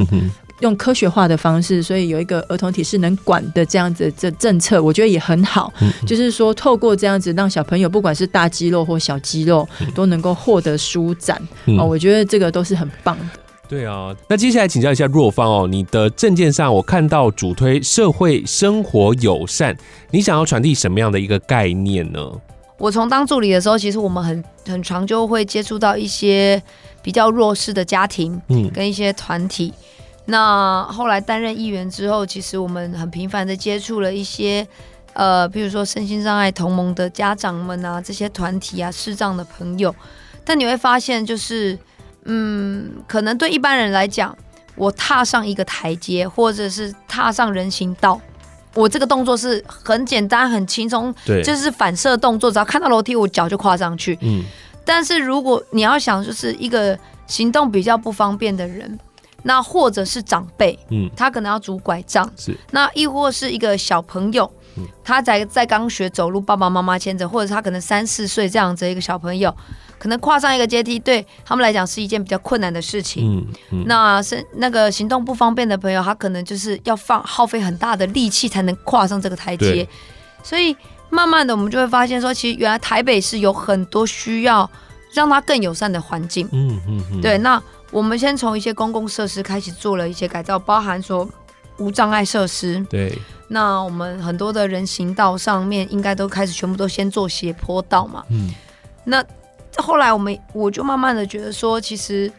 [0.61, 5.73] 用科学化的方式，所以有一个儿童体适能管的这样子的政策，我觉得也很好。
[6.05, 11.41] 就是说透过这样子让小朋友不管是大肌肉或小肌肉都能够获得舒展
[11.79, 13.25] 啊，我觉得这个都是很棒的。
[13.69, 19.77] 对啊，那接下来请教一下若芳哦，你的证件上我看到主推社会生活友善，
[20.11, 22.33] 你想要传递什么样的一个概念呢？
[22.79, 26.63] 我从当助理的时候，其实我们很很常就会接触到一些
[27.03, 29.75] 比较弱势的家庭，嗯，跟一些团体。
[29.77, 29.85] 嗯、
[30.25, 34.67] 那后来担任议员之后，其实我们很频繁的接触了一些
[35.13, 39.95] 呃，比如说身心障碍同盟的家长们啊，这些团体啊，视障的朋友。
[40.43, 41.79] 但你会发现，就是。
[42.29, 44.37] 嗯，可能对一般人来讲，
[44.77, 48.21] 我踏上一个台阶，或者是踏上人行道，
[48.75, 54.17] 我这个动作是很简单、很轻松，对，就是反射动作，只要看到楼梯，我脚就跨上去。
[54.21, 54.45] 嗯，
[54.85, 58.99] 但是如果你要想，就是一个行动比较不方便的人，
[59.43, 64.58] 那或者是长辈，嗯，他可能要拄拐杖，是，那亦或是一个小朋友，嗯、
[65.05, 69.55] 他在在刚学走路，爸爸妈妈牵着，或者他可能三四岁这样子一个小朋友，
[69.99, 73.39] 可能跨上一个阶梯，对他们来讲是一件比较困难的事情。
[73.39, 79.89] 嗯嗯，那是那个行动不方便的朋友，他可能就是要放耗费很大的力气才能跨上这个台阶，
[80.43, 80.77] 所以
[81.11, 84.71] 慢慢的我们就会发现说，其实原来台北是有很多需要
[85.13, 86.49] 让他更友善的环境。
[86.53, 87.63] 嗯嗯嗯，对，那。
[87.91, 91.27] 我们先从一些公共设施开始做了一些改造，包含说
[91.79, 92.85] 无障碍设施。
[92.91, 93.17] 对，
[93.49, 98.25] 那我们很多的人行道上面应该都开始全部都先做斜坡道嘛。
[98.29, 98.53] 嗯。
[99.05, 99.25] 那
[99.77, 102.31] 后来我们我就慢慢的觉得说，其实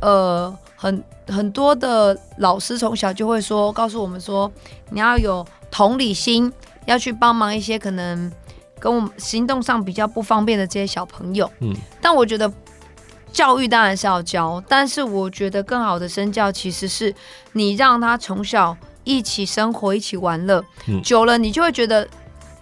[0.00, 4.50] 呃很很多的老师从小就会说，告诉我们说，
[4.90, 6.52] 你要有同理心，
[6.86, 8.32] 要去帮忙一些可能
[8.78, 11.50] 跟我们行动上比较不方便的这些小朋友。
[11.60, 11.74] 嗯。
[12.00, 12.52] 但我觉得。
[13.36, 17.14] 教育当然是要教，但是我觉得更好的身教其实是
[17.52, 22.08] 你让他从小一起生活、一起玩乐，嗯、久了你就会觉得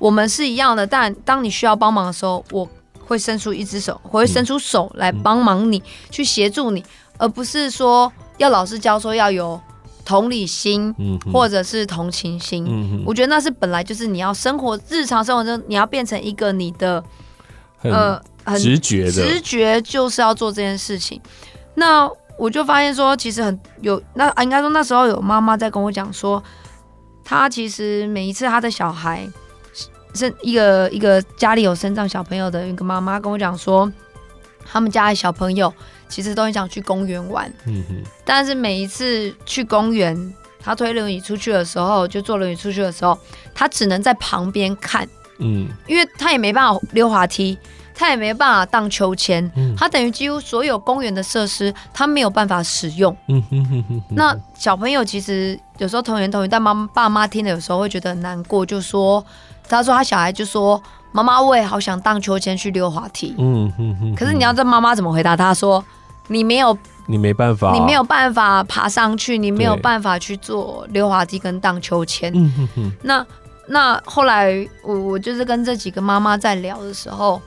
[0.00, 0.84] 我们是一样的。
[0.84, 2.68] 但当你需要帮忙的时候，我
[3.06, 6.84] 会伸出一只手，我会伸出手来帮忙你，嗯、去协助你，
[7.18, 9.60] 而不是说要老师教说要有
[10.04, 12.66] 同理心，嗯、或者是同情心。
[12.68, 17.04] 嗯、我觉得那是本来就是你要生活日常生活中你要变成一个你的
[17.82, 18.20] 呃。
[18.44, 19.10] 很直觉的。
[19.10, 21.20] 直觉就是要做这件事情，
[21.74, 26.42] 那我就发现说，其实很有那应该说那时候有妈妈在跟我讲说，
[27.24, 29.26] 她其实每一次她的小孩
[30.14, 33.90] 生一个一个家里有生长小朋友的一个妈妈跟我讲说，
[34.64, 35.72] 他们家的小朋友
[36.08, 43.18] 其实都很想去公园玩，嗯哼，但是每一次去公园，他推轮椅出去的时候，就坐轮椅出去的时候，
[43.54, 47.56] 他只能在旁边看，嗯，因为他也没办法溜滑梯。
[47.96, 53.16] 他也没办法荡秋千，嗯、他等于几乎所有公园的设施，他没有办法使用。
[53.28, 59.24] 嗯、哼哼哼哼，那小朋友其实有时候同言同语，但妈爸妈听了有时候会觉得很难过，就说
[59.68, 63.34] 他说他小孩就说妈妈，我也好想荡秋千去溜滑梯。
[63.38, 65.82] 嗯哼哼，可是你要这妈妈怎么回答他说
[66.26, 66.76] 你没有，
[67.06, 72.32] 你没办法，你没有办法爬上去，你没有办法去做溜滑梯跟荡秋千。
[72.34, 73.24] 嗯哼哼，那
[73.68, 77.40] 那后来我我就是跟这几个妈妈在聊的时候。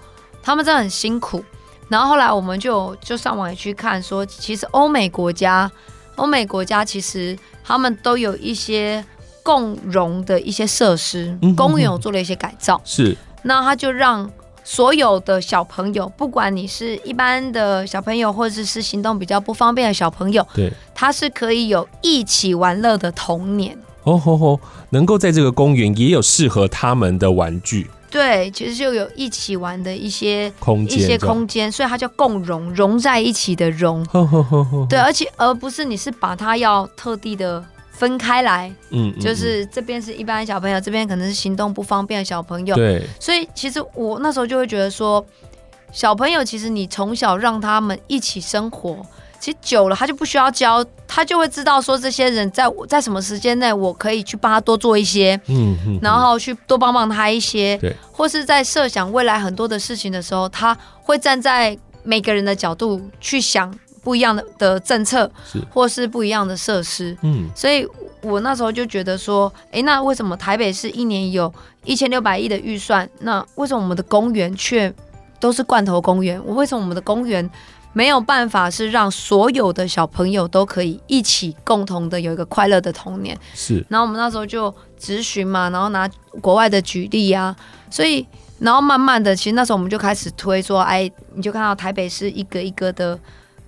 [0.48, 1.44] 他们真的很辛苦，
[1.90, 5.70] 然后后来我们就就上网也去看，说其实欧美国家，
[6.16, 9.04] 欧美国家其实他们都有一些
[9.44, 11.56] 共融的一些设施，嗯、哼哼。
[11.58, 14.32] 公园有做了一些改造，是，那他就让
[14.64, 27.90] 所有的小朋友，不管你是一般的小朋友，或者是行动比较不方便的小朋友，对，他是可以有一起玩乐的童年，哦吼吼，能够在这个公园也有适合他们的玩具。
[28.10, 34.06] 对，其实就有一起玩的一些空间，一些空间，所以它叫共融，融在一起的融。
[34.90, 42.76] 对，而且而不是你是把它要特地的分开来，嗯，就是这边是一般小朋友，这边可能是行动不方便的小朋友。
[42.76, 45.26] 对，所以其实我那时候就会觉得说，
[45.92, 49.06] 小朋友其实你从小让他们一起生活。
[49.48, 67.88] 其实久了，他就不需要教，他就会知道说，这些人在我在什么时间内，我可以去帮他多做一些，嗯嗯，然后去多帮帮他一些，对，或是在设想未来很多的事情的时候，他会站在每个人的角度去想不一样的的政策，是，或是不一样的设施，嗯，所以
[68.24, 71.50] 我那时候就觉得说，哎，那为什么台北市一年有
[71.86, 74.94] 一千六百亿的预算，那为什么我们的公园却
[75.40, 76.38] 都是罐头公园？
[76.46, 77.50] 我为什么我们的公园？
[77.98, 83.36] 没有办法是让所有的小朋友都可以一起共同的有一个快乐的童年。
[83.56, 86.08] 是，然后我们那时候就咨询嘛，然后拿
[86.40, 87.56] 国外的举例啊，
[87.90, 88.24] 所以
[88.60, 93.20] 然后慢慢的，其实那时候我们就开始推说，哎，你就看到台北市一个一个的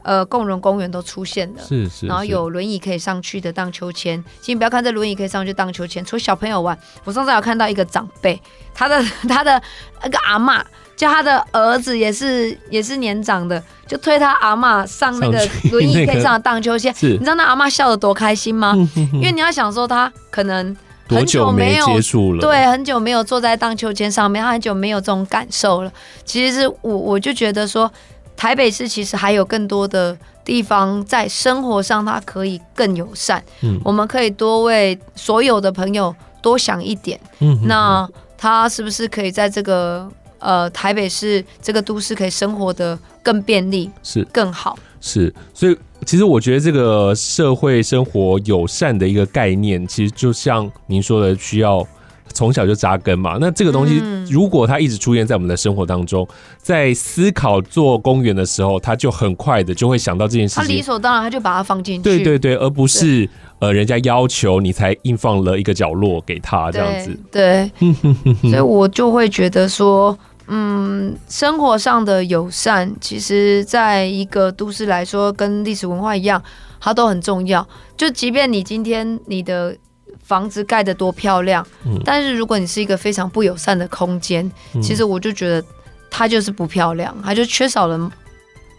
[0.03, 4.23] 呃共融公园都出现了，是是，然后有轮椅可以上去的荡秋千。
[4.41, 8.39] 其实你不要看这轮椅可以上去荡秋千，除了小朋友玩，我上次有看到一个长辈，
[8.75, 9.59] 他的 他的
[10.03, 10.63] 那个阿嬷。
[10.99, 18.75] 就他的儿子也是也是年长的，就推他阿妈上那个 轮椅可以上荡秋千，你知道那阿妈笑得多开心吗？
[19.13, 20.75] 因为你要想说他可能
[21.07, 25.91] 很久没有接触了，对，很久没有坐在荡秋千上面，他很久没有这种感受了。
[26.25, 27.89] 其实是我我就觉得说，
[28.35, 33.41] 台北市其实还有更多的地方在生活上，它可以更友善。
[33.61, 37.17] 嗯，我们可以多为所有的朋友多想一点。
[37.39, 38.05] 嗯，那
[38.37, 40.11] 他是不是可以在这个？
[40.39, 45.33] 呃，台北市这个都市可以生活的更便利，是更好，是。
[45.53, 51.85] 所以，其实我觉得这个社会生活友善的一个概念，其实就像您说的，需要
[52.33, 53.37] 从小就扎根嘛。
[53.41, 60.63] 那这个东西如果它一直出现在我们的生活当中，在思考做公园的时候，他就很快的就会想到这件事情。
[60.63, 62.03] 他理所当然，他就把它放进去。
[62.03, 63.29] 对对对，而不是
[63.59, 67.19] 呃人家要求你才硬放了一个角落给他这样子。
[67.31, 67.93] 对，对
[68.49, 70.17] 所以我就会觉得说。
[70.51, 76.41] 嗯，生活上的友善，其实在一个都市来说，跟历史文化一样，
[76.79, 77.65] 它都很重要。
[77.95, 79.77] 就即便你今天你的
[80.23, 85.63] 房子盖得多漂亮，嗯，但是如果你是一个非常不友善的空间，嗯，其实我就觉得
[86.09, 88.11] 它就是不漂亮，它就缺少了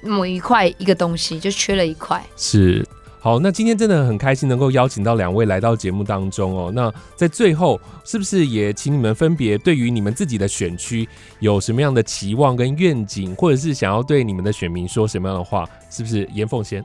[0.02, 2.20] 某一块一个东西，就缺了一块。
[2.36, 2.86] 是。
[3.22, 6.72] 好，那今天真的很开心能够邀请到两位来到节目当中哦。
[6.74, 11.06] 那在最后，是不是也请你们分别对于你们自己的选区
[11.38, 15.68] 有什么样的期望跟愿景，或者是想要对你们的选民说什么样的话？
[15.90, 16.82] 是不是严凤先？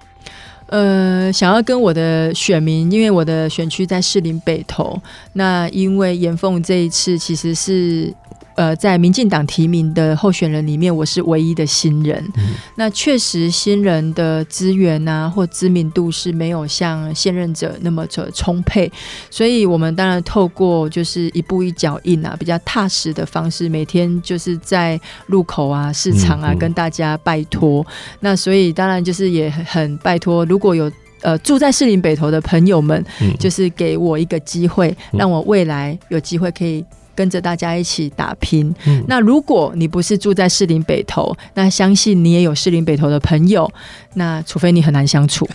[0.67, 8.13] 呃，想要跟我的选民，因为我的选区在士林北投，那因为严凤这一次其实是。
[8.56, 12.24] 呃，在民进党提名的候选人里面，我是唯一的新人。
[12.38, 18.89] 嗯、那确实，新人的资源啊，或知名度是没有像现任者那么的充沛，
[19.30, 24.97] 所以我们当然透过就是一步一脚印啊，比较踏实的方式，每天就是在
[25.28, 27.86] 路口啊、市场啊，嗯嗯跟大家拜托。
[28.22, 30.89] 那所以当然就是也很拜托，如果有
[31.22, 36.86] 呃住在士林北投的朋友们，嗯、就是给我一个机会，让我未来有机会可以。
[37.16, 38.74] 跟着大家一起打拼。
[38.86, 43.72] 嗯、那如果你不是住在士林北头，那相信你也有士林北头的朋友。
[44.16, 45.47] 那除非你很难相处，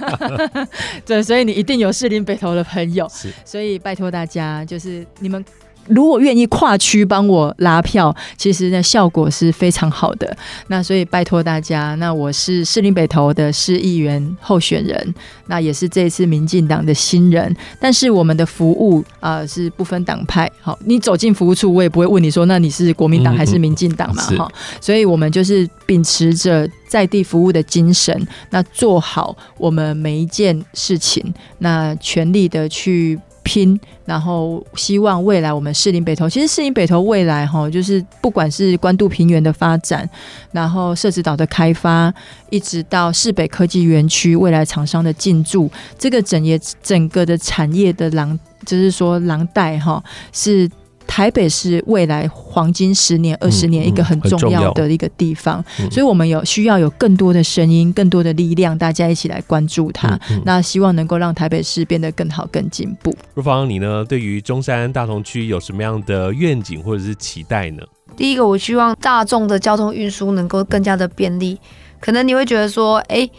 [1.06, 3.06] 对，所以你一定有士林北头的朋友。
[3.44, 5.44] 所以拜托大家，就是你们。
[5.90, 10.36] 如果愿意跨区帮我拉票，其实呢效果是非常好的。
[10.68, 15.14] 那所以拜托大家，那我是士林北投的市议员候选人，
[15.46, 17.54] 那也是这一次民进党的新人。
[17.80, 24.22] 但是我们的服务啊、呃、是不分党派，好，你走进服务处，我也不会问你说，那你是国民党还是民进党嘛？
[24.22, 33.18] 哈、嗯，所以我们就是秉持着在地服务的精神，那做好我们每一件事情，那全力的去。
[33.42, 40.08] 拼，然后希望未来我们士林北投，其实士林北投未来哈，就是不管是关渡平原的发展，
[40.52, 42.12] 然后社子岛的开发，
[42.50, 50.70] 一直到市北科技园区未来厂商的进驻，这个整业整个的产业的廊，就是说廊带哈是。
[51.10, 60.08] 台北是未来黄金十年、二十年一个很重要的一个地方，嗯嗯、所以我们有需要有更多的声音、更多的力量，大家一起来关注它。
[60.08, 63.12] 嗯嗯、那希望能够让台北市变得更好、更进步。
[63.34, 64.04] 若芳，你呢？
[64.04, 67.82] 对于中山大同区有什么样的愿景或者是期待呢？
[68.16, 71.58] 第一个，我希望大众的交通运输能够更加的便利。
[71.98, 73.30] 可能你会觉得说，哎、欸，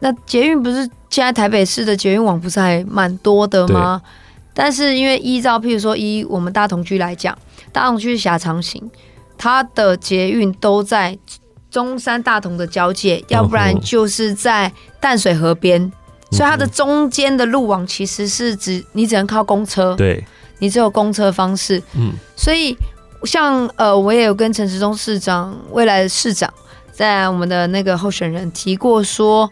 [0.00, 4.02] 那捷运不是现在台北市的捷运网不是还蛮多的吗？
[4.58, 7.36] 但是因为依照，譬如说依我们大同区来讲，
[7.72, 8.90] 大同区狭长型，
[9.36, 11.16] 它的捷运都在
[11.70, 15.92] 中山大同的交界，要不然就是在淡水河边，
[16.30, 20.24] 所以它的中间的路网其实是只你只能靠公车，对，
[20.58, 22.74] 你只有公车方式，嗯，所以
[23.24, 26.50] 像呃，我也有跟陈时中市长，未来的市长，
[26.96, 29.50] 在我们的那个候选人提过说。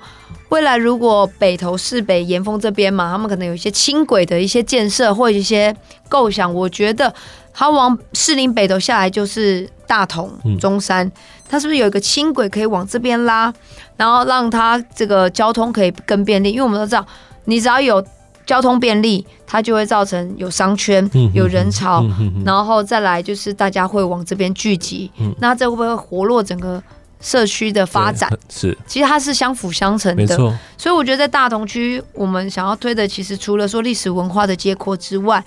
[0.51, 5.75] 未来如果北投市北盐丰这边嘛，他们可能有一些轻轨的一些建设或一些
[6.09, 7.13] 构想，我觉得
[7.53, 10.31] 他往士林北投下来就是大同、
[10.61, 11.11] 中山，
[11.49, 13.53] 它是不是有一个轻轨可以往这边拉，
[13.97, 16.53] 然后让它这个交通可以更便利？
[16.53, 17.05] 因为我们都知道，
[17.47, 18.05] 你只要有
[18.47, 22.05] 交通便利，它就会造成有商圈、有人潮，
[22.45, 26.81] 然后再来就是大家会往这边聚集，那这会不会活络整个？
[27.25, 30.55] 社区的发展是，其实它是相辅相成的，没错。
[30.77, 35.43] 所以我觉得在大同区，我们想要推的，其实除了说历史文化的接阔之外，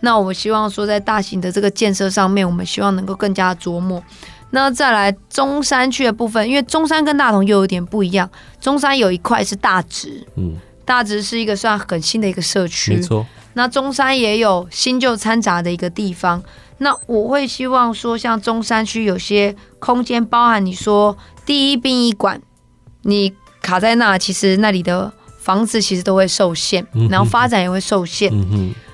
[0.00, 4.00] 那我们希望说在大型的这个建设上面，我们希望能够更加琢磨。
[4.50, 10.54] 那再来中山区的部分，因为中山跟大同又有点不一样，中山有一块是大直，嗯，
[10.84, 13.26] 大直是一个算很新的一个社区，没错。
[13.54, 16.40] 那中山也有新旧掺杂的一个地方。
[16.78, 21.16] 那我会希望说，像中山区有些空间，包含你说
[21.46, 22.40] 第一殡仪馆，
[23.02, 28.30] 你卡在那，其实那里的房子其实都会受限，然后发展也会受限。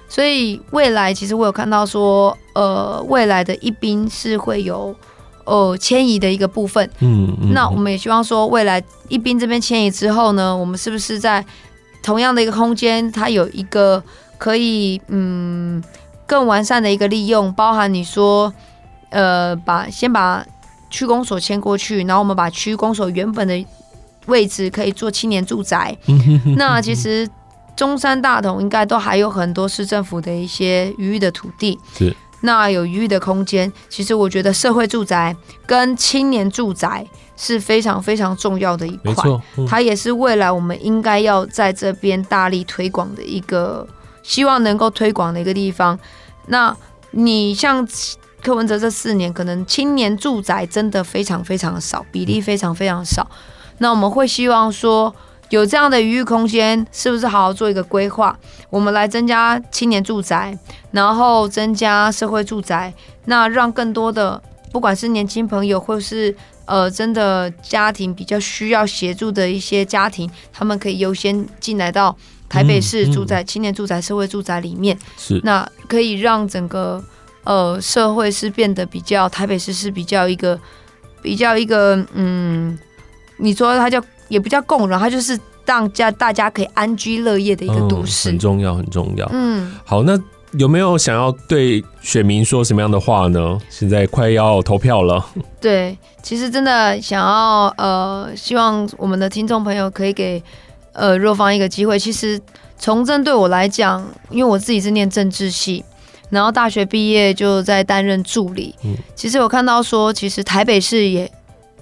[0.08, 4.94] 所以未来其实我有看到说，呃，未来的一殡是会有
[5.44, 6.88] 呃迁移的一个部分。
[7.00, 11.44] 嗯那我们也希望说，未来一殡这边迁移之后呢，我们是不是在
[12.00, 14.00] 同样的一个空间，它有一个
[14.38, 15.82] 可以嗯。
[16.26, 18.52] 更完善的一个利用，包含你说，
[19.10, 20.44] 呃，把先把
[20.90, 23.64] 区公所迁过去，然后我们把区公所原本的
[24.26, 25.96] 位置可以做青年住宅。
[26.56, 27.28] 那其实
[27.74, 33.72] 中山大同应该都还有很多市政府的一些余裕的土地，是那有余裕的空间。
[33.88, 35.34] 其实我觉得社会住宅
[35.66, 37.06] 跟青年住宅
[37.36, 43.86] 是非常非常重要的一块，没错，嗯、它也是未来我们应该要在这边大力推广的一个，
[44.22, 45.98] 希望能够推广的一个地方。
[46.46, 46.76] 那
[47.12, 47.86] 你像
[48.42, 53.30] 柯文哲这四年，可能青年住宅真的非常非常少，比例非常非常少。
[53.78, 55.14] 那我们会希望说。
[55.50, 58.34] 有这样的余裕空间，是不是好好做一个规划？
[58.70, 60.58] 我们来增加青年住宅，
[60.92, 62.90] 然后增加社会住宅，
[63.26, 64.42] 那让更多的
[64.72, 72.16] 不管是年轻朋友，或是呃真的家庭比较需要协助的一些家庭，他们可以优先进来到
[72.52, 74.96] 台北市住宅青年住宅、社会住宅里面。
[75.16, 77.02] 是，那可以让整个
[77.44, 80.58] 呃社会是变得比较台北市是比较一个
[81.22, 82.78] 比较一个嗯，
[83.38, 84.02] 你说它叫。
[84.28, 89.28] 也不叫共荣，它就是让家大家可以安居乐业的一个都市，嗯，很重要，很重要。
[89.30, 90.18] 嗯，好，那
[90.52, 93.58] 有没有想要对选民说什么样的话呢？
[93.68, 95.22] 现在快要投票了。
[95.60, 100.42] 对，其实真的想要呃，希望我们的听众朋友可以给
[100.92, 101.98] 呃若芳一个机会。
[101.98, 102.40] 其实
[102.78, 105.84] 从政对我来讲，因为我自己是念政治系，
[106.30, 108.74] 然后大学毕业就在担任助理。
[108.84, 111.30] 嗯，其实我看到说，其实台北市也。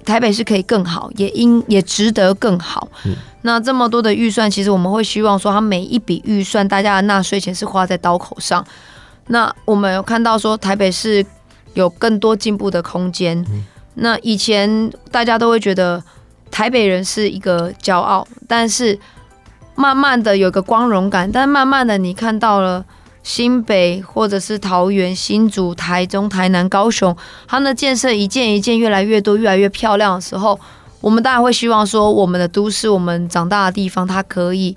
[0.03, 2.89] 台北市可以更好，也应也值得更好。
[3.05, 8.67] 嗯、那这么多的预算，其实我们会希望说，它每一笔预算，大家的纳税钱是花在刀口上。
[9.27, 11.25] 那我们有看到说，台北市
[11.75, 13.39] 有更多进步的空间。
[13.51, 13.63] 嗯、
[13.97, 16.03] 那以前大家都会觉得
[16.51, 18.99] 台北人是一个骄傲，但是
[19.75, 22.85] 慢慢的有个光荣感，但慢慢的你看到了。
[23.23, 27.15] 新北或者是桃园、新竹、台中、台南、高雄，
[27.47, 30.59] 他们的建设一件一件越来越多、越来越漂亮的时候，
[31.03, 34.75] 我们当然会希望说，我们的都市、我们长大的地方，它可以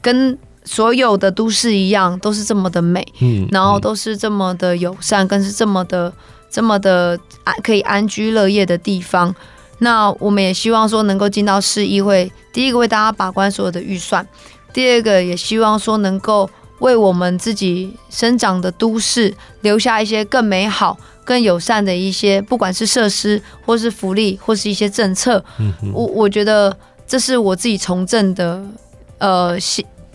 [0.00, 6.10] 跟所有的都市一样，都是这么的美，嗯，然后都是这么的友善，更是这么的、
[6.48, 9.34] 这么的安可以安居乐业的地方。
[9.82, 14.26] 那我们也希望说，能够进到市议会，第一个为大家把关所有的预算，
[14.72, 16.48] 第二个也希望说能够。
[16.82, 25.44] 为我们自己生长的都市留下一些更美好、更友善的一些，不管是设施，或是福利，或是一些政策。
[25.60, 26.76] 嗯，我我觉得
[27.06, 28.60] 这是我自己从政的
[29.18, 29.56] 呃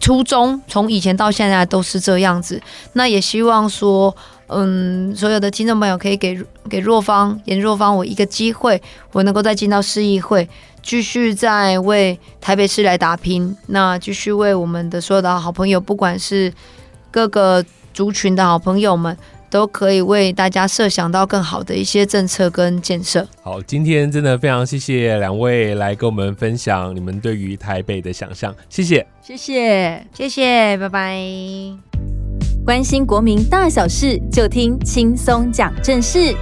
[0.01, 2.61] 初衷，从以前到现在都是这样子。
[2.91, 4.13] 那也希望说，
[4.47, 6.39] 嗯，所有的听众朋友可以给
[6.69, 8.81] 给若芳严若芳我一个机会，
[9.11, 10.47] 我能够再进到市议会。
[10.81, 16.53] 继续在为台北市来打拼，那继续为我们的所有的好朋友，不管是
[17.11, 17.61] 各个
[17.93, 19.17] 族群的好朋友们，
[19.49, 23.27] 都可以为大家设想到更好的一些政策跟建设。
[23.41, 32.16] 好，今天真的非常谢谢两位来跟我们分享你们对于台北的想象，谢谢，谢谢，谢谢，拜拜。
[32.67, 36.35] 关心国民大小事，就听轻松讲正事。